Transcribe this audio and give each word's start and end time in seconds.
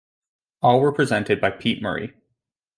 All 0.63 0.79
were 0.81 0.91
presented 0.91 1.39
by 1.39 1.51
Pete 1.51 1.79
Murray. 1.79 2.15